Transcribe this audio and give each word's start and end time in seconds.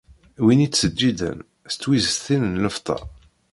Win 0.43 0.61
i 0.61 0.63
yettseǧǧiden 0.65 1.39
s 1.71 1.73
twiztin 1.81 2.43
n 2.47 2.61
lfeṭṭa. 2.65 2.97